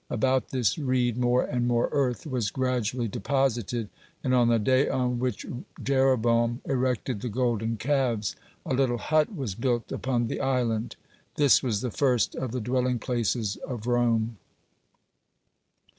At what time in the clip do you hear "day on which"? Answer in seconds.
4.57-5.45